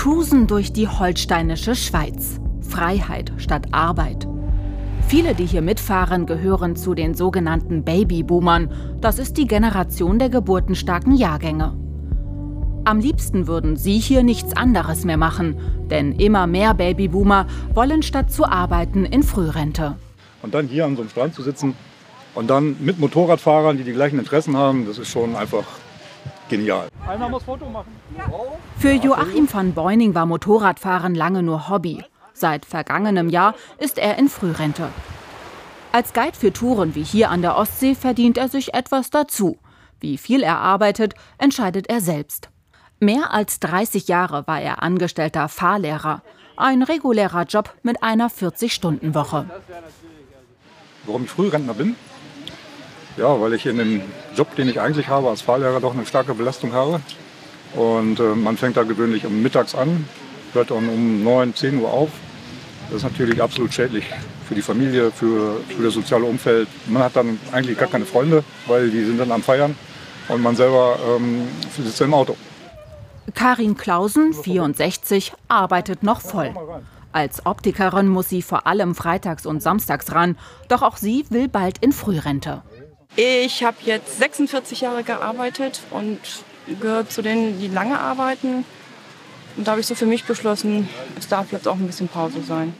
[0.00, 2.40] cruisen durch die holsteinische Schweiz.
[2.62, 4.26] Freiheit statt Arbeit.
[5.06, 8.72] Viele, die hier mitfahren, gehören zu den sogenannten Babyboomern.
[9.02, 11.76] Das ist die Generation der geburtenstarken Jahrgänge.
[12.86, 15.58] Am liebsten würden sie hier nichts anderes mehr machen,
[15.90, 19.96] denn immer mehr Babyboomer wollen statt zu arbeiten in Frührente.
[20.40, 21.74] Und dann hier an so einem Strand zu sitzen
[22.34, 25.66] und dann mit Motorradfahrern, die die gleichen Interessen haben, das ist schon einfach
[26.50, 26.88] genial.
[27.08, 27.96] Einer muss Foto machen.
[28.78, 32.04] Für Joachim van Beuning war Motorradfahren lange nur Hobby.
[32.34, 34.88] Seit vergangenem Jahr ist er in Frührente.
[35.92, 39.58] Als Guide für Touren wie hier an der Ostsee verdient er sich etwas dazu.
[40.00, 42.48] Wie viel er arbeitet, entscheidet er selbst.
[43.00, 46.22] Mehr als 30 Jahre war er angestellter Fahrlehrer.
[46.56, 49.46] Ein regulärer Job mit einer 40-Stunden-Woche.
[51.06, 51.96] Warum ich Frührentner bin?
[53.20, 54.00] Ja, weil ich in dem
[54.34, 57.02] Job, den ich eigentlich habe als Fahrlehrer, doch eine starke Belastung habe.
[57.74, 60.08] Und äh, man fängt da gewöhnlich um mittags an,
[60.54, 62.08] hört dann um 9, 10 Uhr auf.
[62.86, 64.06] Das ist natürlich absolut schädlich
[64.48, 66.66] für die Familie, für, für das soziale Umfeld.
[66.86, 69.76] Man hat dann eigentlich gar keine Freunde, weil die sind dann am Feiern
[70.28, 72.36] und man selber ähm, sitzt im Auto.
[73.34, 76.54] Karin Klausen, 64, arbeitet noch voll.
[77.12, 81.78] Als Optikerin muss sie vor allem freitags und samstags ran, doch auch sie will bald
[81.78, 82.62] in Frührente.
[83.16, 86.18] Ich habe jetzt 46 Jahre gearbeitet und
[86.80, 88.64] gehöre zu denen, die lange arbeiten.
[89.56, 92.42] Und da habe ich so für mich beschlossen, es darf jetzt auch ein bisschen Pause
[92.42, 92.72] sein.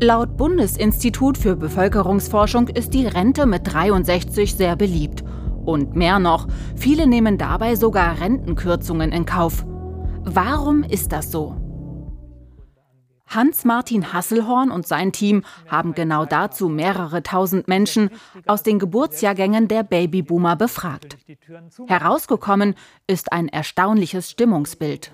[0.00, 5.24] Laut Bundesinstitut für Bevölkerungsforschung ist die Rente mit 63 sehr beliebt.
[5.64, 9.64] Und mehr noch, viele nehmen dabei sogar Rentenkürzungen in Kauf.
[10.22, 11.56] Warum ist das so?
[13.28, 18.10] Hans-Martin Hasselhorn und sein Team haben genau dazu mehrere tausend Menschen
[18.46, 21.18] aus den Geburtsjahrgängen der Babyboomer befragt.
[21.86, 22.74] Herausgekommen
[23.06, 25.12] ist ein erstaunliches Stimmungsbild.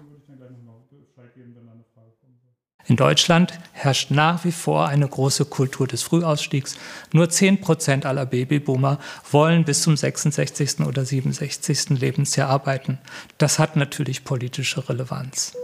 [2.86, 6.76] In Deutschland herrscht nach wie vor eine große Kultur des Frühausstiegs.
[7.12, 8.98] Nur 10 Prozent aller Babyboomer
[9.30, 10.80] wollen bis zum 66.
[10.80, 11.98] oder 67.
[11.98, 12.98] Lebensjahr arbeiten.
[13.38, 15.56] Das hat natürlich politische Relevanz.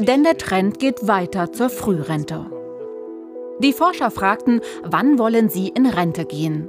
[0.00, 2.46] Denn der Trend geht weiter zur Frührente.
[3.58, 6.68] Die Forscher fragten, wann wollen sie in Rente gehen?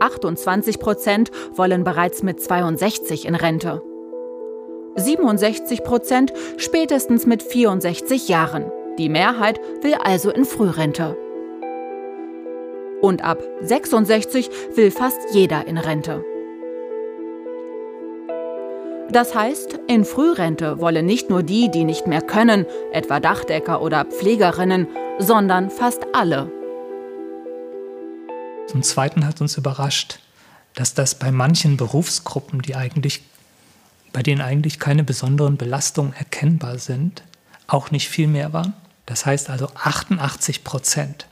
[0.00, 3.80] 28 Prozent wollen bereits mit 62 in Rente.
[4.96, 8.72] 67 Prozent spätestens mit 64 Jahren.
[8.98, 11.16] Die Mehrheit will also in Frührente.
[13.00, 16.24] Und ab 66 will fast jeder in Rente.
[19.10, 24.04] Das heißt, in Frührente wollen nicht nur die, die nicht mehr können, etwa Dachdecker oder
[24.04, 24.86] Pflegerinnen,
[25.18, 26.50] sondern fast alle.
[28.68, 30.18] Zum Zweiten hat uns überrascht,
[30.74, 33.22] dass das bei manchen Berufsgruppen, die eigentlich,
[34.12, 37.22] bei denen eigentlich keine besonderen Belastungen erkennbar sind,
[37.66, 38.72] auch nicht viel mehr waren.
[39.06, 41.26] Das heißt also 88 Prozent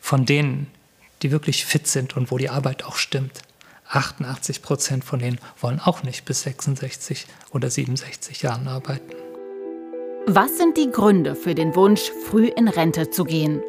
[0.00, 0.66] von denen,
[1.22, 3.42] die wirklich fit sind und wo die Arbeit auch stimmt,
[3.92, 9.12] 88 Prozent von denen wollen auch nicht bis 66 oder 67 Jahren arbeiten.
[10.26, 13.62] Was sind die Gründe für den Wunsch, früh in Rente zu gehen?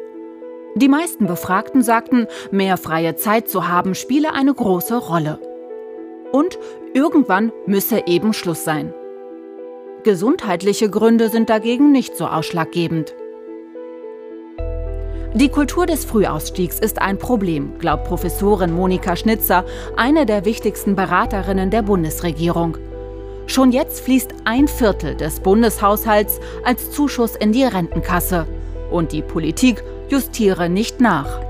[0.76, 5.38] Die meisten Befragten sagten, mehr freie Zeit zu haben spiele eine große Rolle.
[6.32, 6.58] Und
[6.94, 8.92] irgendwann müsse eben Schluss sein.
[10.04, 13.14] Gesundheitliche Gründe sind dagegen nicht so ausschlaggebend.
[15.36, 19.64] Die Kultur des Frühausstiegs ist ein Problem, glaubt Professorin Monika Schnitzer,
[19.96, 22.78] eine der wichtigsten Beraterinnen der Bundesregierung.
[23.48, 28.46] Schon jetzt fließt ein Viertel des Bundeshaushalts als Zuschuss in die Rentenkasse.
[28.92, 31.40] Und die Politik justiere nicht nach.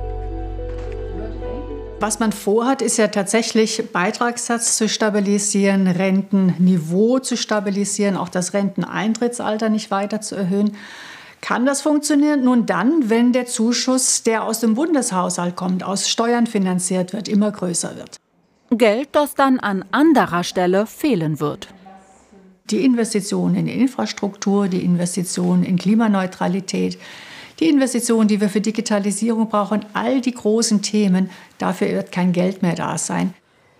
[2.01, 9.69] Was man vorhat, ist ja tatsächlich Beitragssatz zu stabilisieren, Rentenniveau zu stabilisieren, auch das Renteneintrittsalter
[9.69, 10.75] nicht weiter zu erhöhen.
[11.45, 12.43] Kann das funktionieren?
[12.43, 17.53] Nun dann, wenn der Zuschuss, der aus dem Bundeshaushalt kommt, aus Steuern finanziert wird, immer
[17.53, 18.17] größer wird.
[18.71, 21.69] Geld, das dann an anderer Stelle fehlen wird.
[22.71, 26.97] Die Investitionen in Infrastruktur, die Investitionen in Klimaneutralität,
[27.61, 32.63] die Investitionen, die wir für Digitalisierung brauchen, all die großen Themen, dafür wird kein Geld
[32.63, 33.35] mehr da sein.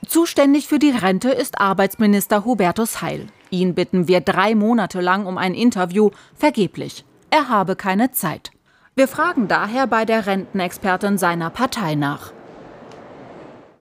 [0.07, 3.29] Zuständig für die Rente ist Arbeitsminister Hubertus Heil.
[3.49, 8.53] Ihn bitten wir drei Monate lang um ein Interview, vergeblich er habe keine Zeit.
[8.95, 12.33] Wir fragen daher bei der Rentenexpertin seiner Partei nach.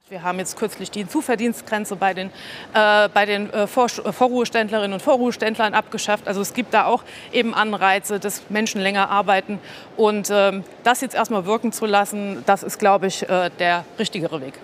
[0.10, 2.32] Wir haben jetzt kürzlich die Zuverdienstgrenze bei den,
[2.74, 6.28] äh, bei den äh, Vor Vorruheständlerinnen und Vorruheständlern abgeschafft.
[6.28, 9.60] Also es gibt da auch eben Anreize, dass Menschen länger arbeiten.
[9.98, 14.42] Und äh, das jetzt erstmal wirken zu lassen, das ist, glaube ich, äh, der richtigere
[14.42, 14.56] Weg.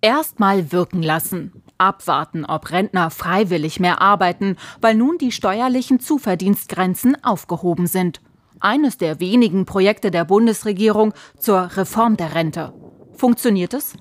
[0.00, 1.62] Erstmal wirken lassen.
[1.78, 8.20] Abwarten, ob Rentner freiwillig mehr arbeiten, weil nun die steuerlichen Zuverdienstgrenzen aufgehoben sind.
[8.60, 12.72] Eines der wenigen Projekte der Bundesregierung zur Reform der Rente.
[13.14, 13.94] Funktioniert es?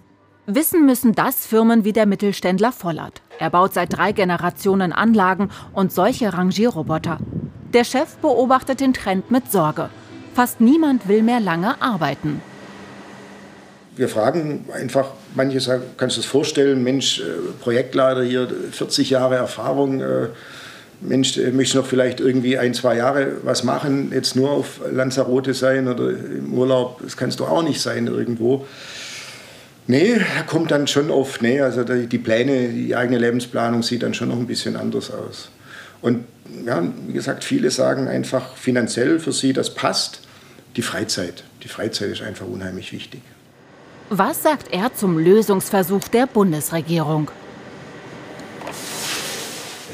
[0.47, 3.21] Wissen müssen das Firmen wie der Mittelständler Vollert.
[3.39, 7.17] Er baut seit drei Generationen Anlagen und solche Rangierroboter.
[7.73, 9.89] Der Chef beobachtet den Trend mit Sorge.
[10.33, 12.41] Fast niemand will mehr lange arbeiten.
[13.95, 17.23] Wir fragen einfach, manche sagen, kannst du es vorstellen, Mensch, äh,
[17.61, 20.27] Projektleiter hier, 40 Jahre Erfahrung, äh,
[21.01, 25.53] Mensch, möchtest du noch vielleicht irgendwie ein, zwei Jahre was machen, jetzt nur auf Lanzarote
[25.53, 28.65] sein oder im Urlaub, das kannst du auch nicht sein irgendwo.
[29.87, 34.29] Nee, kommt dann schon oft, nee, also die Pläne, die eigene Lebensplanung sieht dann schon
[34.29, 35.49] noch ein bisschen anders aus.
[36.01, 36.25] Und
[36.65, 40.21] ja, wie gesagt, viele sagen einfach finanziell für sie, das passt.
[40.75, 43.21] Die Freizeit, die Freizeit ist einfach unheimlich wichtig.
[44.09, 47.31] Was sagt er zum Lösungsversuch der Bundesregierung?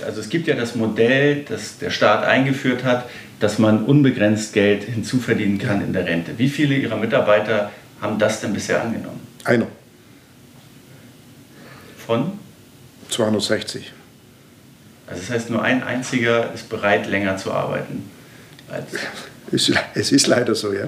[0.05, 3.09] Also es gibt ja das Modell, das der Staat eingeführt hat,
[3.39, 6.37] dass man unbegrenzt Geld hinzuverdienen kann in der Rente.
[6.37, 7.71] Wie viele Ihrer Mitarbeiter
[8.01, 9.25] haben das denn bisher angenommen?
[9.45, 9.67] Einer.
[12.05, 12.33] Von?
[13.09, 13.93] 260.
[15.07, 18.09] Also das heißt, nur ein einziger ist bereit, länger zu arbeiten.
[19.51, 20.85] es ist leider so, ja.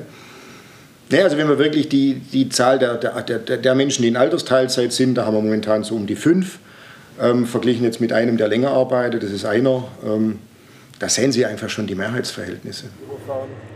[1.13, 4.17] Ja, also wenn wir wirklich die, die Zahl der, der, der, der Menschen, die in
[4.17, 6.57] Altersteilzeit sind, da haben wir momentan so um die fünf,
[7.21, 9.87] ähm, verglichen jetzt mit einem, der länger arbeitet, das ist einer.
[10.03, 10.39] Ähm,
[10.97, 12.85] da sehen Sie einfach schon die Mehrheitsverhältnisse.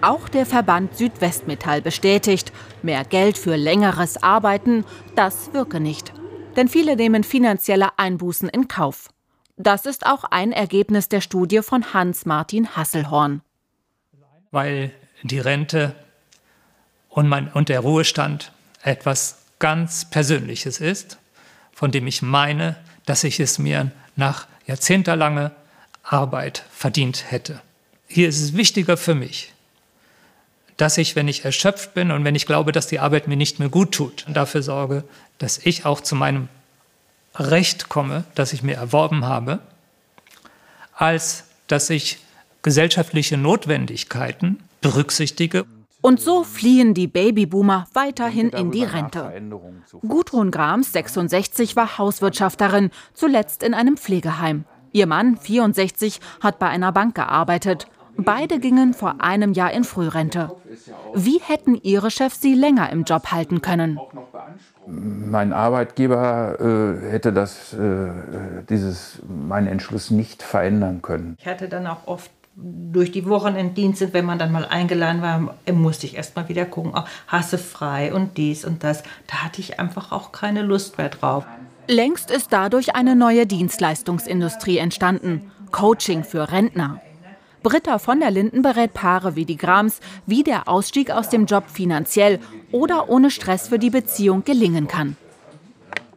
[0.02, 2.52] Auch der Verband Südwestmetall bestätigt,
[2.82, 4.84] mehr Geld für längeres Arbeiten,
[5.16, 6.14] das wirke nicht.
[6.56, 9.10] Denn viele nehmen finanzielle Einbußen in Kauf.
[9.58, 13.42] Das ist auch ein Ergebnis der Studie von Hans-Martin Hasselhorn.
[14.52, 14.92] Weil
[15.24, 15.94] die Rente
[17.18, 18.52] und, mein, und der Ruhestand
[18.84, 21.18] etwas ganz Persönliches ist,
[21.74, 22.76] von dem ich meine,
[23.08, 25.50] dass ich es mir nach jahrzehntelanger
[26.04, 27.60] Arbeit verdient hätte.
[28.08, 29.52] Hier ist es wichtiger für mich,
[30.78, 33.58] dass ich, wenn ich erschöpft bin und wenn ich glaube, dass die Arbeit mir nicht
[33.58, 35.04] mehr gut tut, dafür sorge,
[35.40, 36.50] dass ich auch zu meinem
[37.34, 39.58] Recht komme, das ich mir erworben habe,
[40.94, 42.20] als dass ich
[42.62, 45.66] gesellschaftliche Notwendigkeiten berücksichtige.
[46.02, 49.32] Und so fliehen die Babyboomer weiterhin in die Rente.
[50.08, 54.66] Gudrun Grams, 66, war Hauswirtschafterin, zuletzt in einem Pflegeheim.
[54.92, 57.88] Ihr Mann, 64, hat bei einer Bank gearbeitet.
[58.18, 60.56] Beide gingen vor einem Jahr in Frührente.
[61.14, 64.00] Wie hätten ihre Chefs sie länger im Job halten können?
[64.88, 68.10] Mein Arbeitgeber äh, hätte das, äh,
[68.70, 71.38] dieses, meinen Entschluss nicht verändern können.
[71.40, 76.08] Ich hatte dann auch oft durch die Wochenenddienste, wenn man dann mal eingeladen war, musste
[76.08, 79.04] ich erst mal wieder gucken, oh, hasse frei und dies und das.
[79.28, 81.46] Da hatte ich einfach auch keine Lust mehr drauf.
[81.88, 85.52] Längst ist dadurch eine neue Dienstleistungsindustrie entstanden.
[85.72, 87.00] Coaching für Rentner.
[87.62, 91.66] Britta von der Linden berät Paare wie die Grams, wie der Ausstieg aus dem Job
[91.70, 92.40] finanziell
[92.72, 95.16] oder ohne Stress für die Beziehung gelingen kann.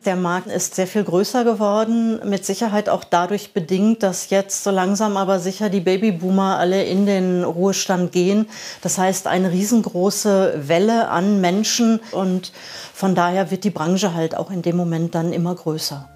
[0.06, 4.70] Der Markt ist sehr viel größer geworden, mit Sicherheit auch dadurch bedingt, dass jetzt so
[4.70, 8.48] langsam aber sicher die Babyboomer alle in den Ruhestand gehen.
[8.80, 12.50] Das heißt, eine riesengroße Welle an Menschen und
[12.94, 16.08] von daher wird die Branche halt auch in dem Moment dann immer größer.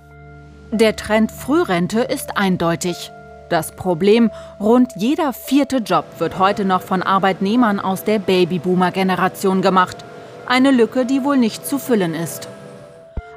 [0.73, 3.13] Der Trend Frührente ist eindeutig.
[3.51, 9.99] Das Problem, rund jeder vierte Job wird heute noch von Arbeitnehmern aus der Babyboomer-Generation gemacht.
[10.47, 12.49] Eine Lücke, die wohl nicht zu füllen ist.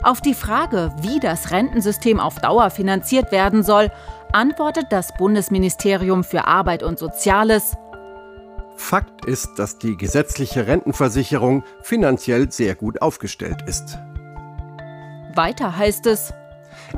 [0.08, 3.92] Auf die Frage, wie das Rentensystem auf Dauer finanziert werden soll,
[4.32, 7.76] antwortet das Bundesministerium für Arbeit und Soziales.
[8.78, 13.98] Fakt ist, dass die gesetzliche Rentenversicherung finanziell sehr gut aufgestellt ist.
[15.36, 16.34] Weiter heißt es,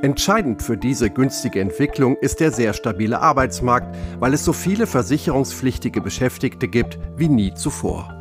[0.04, 6.00] Entscheidend für diese günstige Entwicklung ist der sehr stabile Arbeitsmarkt, weil es so viele versicherungspflichtige
[6.00, 8.19] Beschäftigte gibt wie nie zuvor.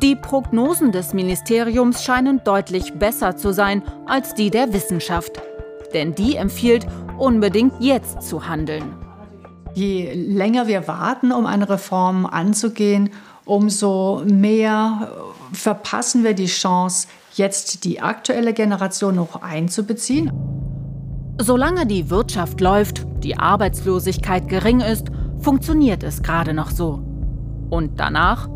[0.00, 5.42] Die Prognosen des Ministeriums scheinen deutlich besser zu sein als die der Wissenschaft.
[5.92, 6.86] Denn die empfiehlt,
[7.18, 8.96] unbedingt jetzt zu handeln.
[9.74, 13.10] Je länger wir warten, um eine Reform anzugehen,
[13.44, 15.12] umso mehr
[15.52, 20.32] verpassen wir die Chance, jetzt die aktuelle Generation noch einzubeziehen.
[21.38, 25.08] Solange die Wirtschaft läuft, die Arbeitslosigkeit gering ist,
[25.38, 27.02] funktioniert es gerade noch so.
[27.68, 28.48] Und danach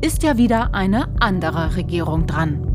[0.00, 2.69] ist ja wieder eine andere Regierung dran.